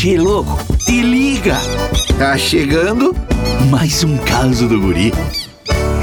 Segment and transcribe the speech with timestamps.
[0.00, 1.56] Che, louco, te liga!
[2.20, 3.12] Tá chegando
[3.68, 5.10] mais um caso do guri.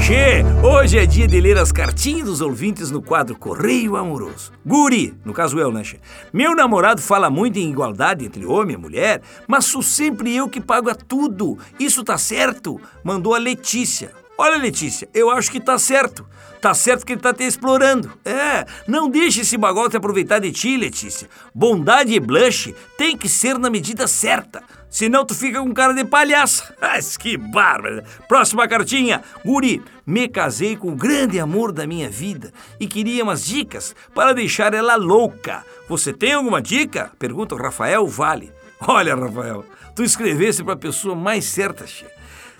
[0.02, 4.52] Che, hoje é dia de ler as cartinhas dos ouvintes no quadro Correio Amoroso.
[4.66, 5.98] Guri, no caso eu, né, Che?
[6.30, 10.60] Meu namorado fala muito em igualdade entre homem e mulher, mas sou sempre eu que
[10.60, 11.56] pago a tudo.
[11.80, 12.78] Isso tá certo?
[13.02, 14.25] Mandou a Letícia.
[14.38, 16.26] Olha, Letícia, eu acho que tá certo.
[16.60, 18.12] Tá certo que ele tá te explorando.
[18.24, 21.28] É, não deixe esse bagote aproveitar de ti, Letícia.
[21.54, 24.62] Bondade e blush tem que ser na medida certa.
[24.90, 26.74] Senão tu fica com cara de palhaça.
[26.80, 28.04] Mas que bárbara.
[28.28, 29.22] Próxima cartinha.
[29.44, 34.34] Guri, me casei com o grande amor da minha vida e queria umas dicas para
[34.34, 35.64] deixar ela louca.
[35.88, 37.10] Você tem alguma dica?
[37.18, 38.52] Pergunta o Rafael Vale.
[38.80, 39.64] Olha, Rafael,
[39.94, 42.04] tu escrevesse para a pessoa mais certa, che.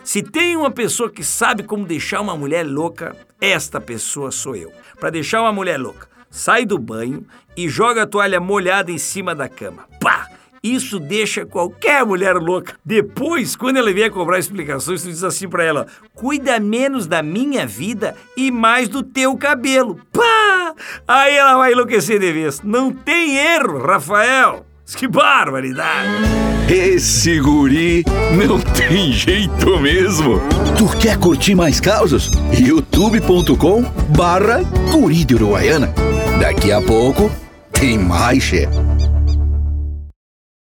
[0.06, 4.70] Se tem uma pessoa que sabe como deixar uma mulher louca, esta pessoa sou eu.
[5.00, 9.34] Para deixar uma mulher louca, sai do banho e joga a toalha molhada em cima
[9.34, 9.88] da cama.
[10.00, 10.28] Pá!
[10.62, 12.76] Isso deixa qualquer mulher louca.
[12.84, 17.66] Depois, quando ela vier cobrar explicações, tu diz assim pra ela: cuida menos da minha
[17.66, 20.00] vida e mais do teu cabelo.
[20.12, 20.72] Pá!
[21.08, 22.62] Aí ela vai enlouquecer de vez.
[22.62, 24.64] Não tem erro, Rafael.
[24.96, 26.45] Que barbaridade!
[26.68, 28.04] Esse guri
[28.36, 30.40] não tem jeito mesmo.
[30.76, 32.28] Tu quer curtir mais causas?
[32.58, 35.94] youtube.com barra guri de Uruguaiana.
[36.40, 37.30] Daqui a pouco
[37.72, 38.95] tem mais, chefe.